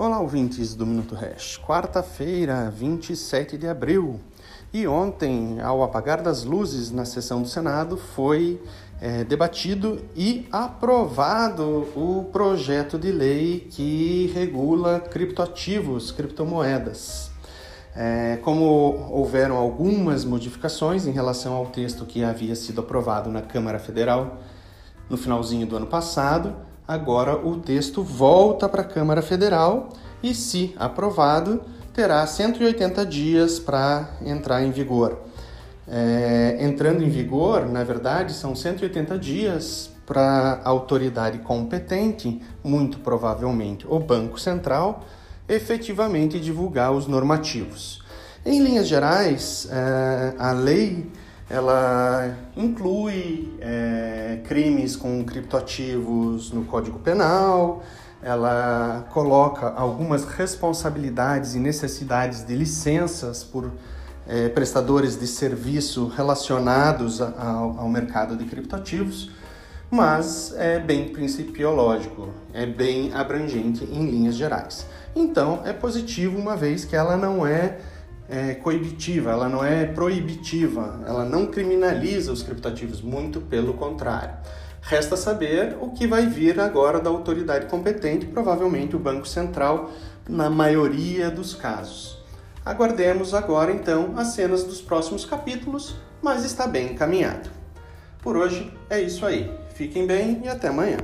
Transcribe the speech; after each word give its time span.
Olá, 0.00 0.20
ouvintes 0.20 0.76
do 0.76 0.86
Minuto 0.86 1.16
Hash. 1.16 1.58
Quarta-feira, 1.58 2.70
27 2.70 3.58
de 3.58 3.66
abril. 3.66 4.20
E 4.72 4.86
ontem, 4.86 5.60
ao 5.60 5.82
apagar 5.82 6.22
das 6.22 6.44
luzes 6.44 6.92
na 6.92 7.04
sessão 7.04 7.42
do 7.42 7.48
Senado, 7.48 7.96
foi 7.96 8.62
é, 9.00 9.24
debatido 9.24 10.00
e 10.14 10.46
aprovado 10.52 11.88
o 11.96 12.28
projeto 12.32 12.96
de 12.96 13.10
lei 13.10 13.66
que 13.72 14.30
regula 14.32 15.00
criptoativos, 15.00 16.12
criptomoedas. 16.12 17.32
É, 17.92 18.38
como 18.44 18.64
houveram 19.10 19.56
algumas 19.56 20.24
modificações 20.24 21.08
em 21.08 21.10
relação 21.10 21.54
ao 21.54 21.66
texto 21.66 22.06
que 22.06 22.22
havia 22.22 22.54
sido 22.54 22.82
aprovado 22.82 23.30
na 23.30 23.42
Câmara 23.42 23.80
Federal 23.80 24.38
no 25.10 25.16
finalzinho 25.16 25.66
do 25.66 25.76
ano 25.76 25.88
passado, 25.88 26.54
agora 26.88 27.36
o 27.36 27.58
texto 27.60 28.02
volta 28.02 28.66
para 28.66 28.80
a 28.80 28.84
Câmara 28.84 29.20
Federal 29.20 29.90
e, 30.22 30.34
se 30.34 30.74
aprovado, 30.78 31.60
terá 31.92 32.26
180 32.26 33.04
dias 33.04 33.58
para 33.58 34.08
entrar 34.24 34.62
em 34.62 34.70
vigor. 34.70 35.18
É, 35.86 36.56
entrando 36.60 37.04
em 37.04 37.10
vigor, 37.10 37.66
na 37.66 37.84
verdade, 37.84 38.32
são 38.32 38.56
180 38.56 39.18
dias 39.18 39.90
para 40.06 40.60
a 40.64 40.68
autoridade 40.68 41.38
competente, 41.40 42.40
muito 42.64 42.98
provavelmente 43.00 43.86
o 43.86 43.98
Banco 43.98 44.40
Central, 44.40 45.04
efetivamente 45.46 46.40
divulgar 46.40 46.92
os 46.92 47.06
normativos. 47.06 48.02
Em 48.44 48.62
linhas 48.62 48.88
gerais, 48.88 49.68
é, 49.70 50.34
a 50.38 50.52
lei 50.52 51.06
ela 51.50 52.36
inclui 52.56 53.56
é, 53.60 54.17
crimes 54.38 54.96
com 54.96 55.24
criptoativos 55.24 56.52
no 56.52 56.64
Código 56.64 56.98
Penal, 56.98 57.82
ela 58.22 59.06
coloca 59.10 59.68
algumas 59.68 60.24
responsabilidades 60.24 61.54
e 61.54 61.58
necessidades 61.58 62.44
de 62.44 62.54
licenças 62.54 63.44
por 63.44 63.70
é, 64.26 64.48
prestadores 64.48 65.18
de 65.18 65.26
serviço 65.26 66.08
relacionados 66.08 67.20
ao, 67.20 67.78
ao 67.78 67.88
mercado 67.88 68.36
de 68.36 68.44
criptoativos, 68.44 69.30
mas 69.90 70.52
é 70.56 70.78
bem 70.78 71.08
principiológico, 71.08 72.28
é 72.52 72.66
bem 72.66 73.12
abrangente 73.14 73.84
em 73.84 74.04
linhas 74.10 74.34
gerais. 74.34 74.84
Então, 75.16 75.62
é 75.64 75.72
positivo 75.72 76.38
uma 76.38 76.56
vez 76.56 76.84
que 76.84 76.94
ela 76.94 77.16
não 77.16 77.46
é 77.46 77.78
é, 78.28 78.54
coibitiva, 78.54 79.30
ela 79.30 79.48
não 79.48 79.64
é 79.64 79.86
proibitiva, 79.86 81.00
ela 81.06 81.24
não 81.24 81.46
criminaliza 81.46 82.30
os 82.30 82.42
criptativos, 82.42 83.00
muito 83.00 83.40
pelo 83.40 83.74
contrário. 83.74 84.34
Resta 84.82 85.16
saber 85.16 85.76
o 85.80 85.90
que 85.90 86.06
vai 86.06 86.26
vir 86.26 86.60
agora 86.60 87.00
da 87.00 87.10
autoridade 87.10 87.66
competente, 87.66 88.26
provavelmente 88.26 88.94
o 88.94 88.98
Banco 88.98 89.26
Central, 89.26 89.90
na 90.28 90.48
maioria 90.48 91.30
dos 91.30 91.54
casos. 91.54 92.18
Aguardemos 92.64 93.32
agora 93.32 93.72
então 93.72 94.14
as 94.16 94.28
cenas 94.28 94.62
dos 94.62 94.80
próximos 94.80 95.24
capítulos, 95.24 95.96
mas 96.22 96.44
está 96.44 96.66
bem 96.66 96.92
encaminhado. 96.92 97.48
Por 98.22 98.36
hoje 98.36 98.72
é 98.90 99.00
isso 99.00 99.24
aí. 99.24 99.50
Fiquem 99.74 100.06
bem 100.06 100.42
e 100.44 100.48
até 100.48 100.68
amanhã. 100.68 100.98